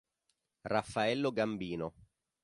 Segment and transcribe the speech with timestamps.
[0.63, 1.93] Raffaello Gambino